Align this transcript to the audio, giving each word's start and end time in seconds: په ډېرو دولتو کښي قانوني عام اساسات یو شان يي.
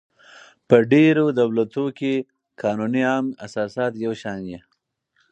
په 0.67 0.77
ډېرو 0.91 1.25
دولتو 1.39 1.83
کښي 1.97 2.15
قانوني 2.61 3.01
عام 3.11 3.25
اساسات 3.45 3.93
یو 4.05 4.13
شان 4.21 4.39
يي. 4.51 4.59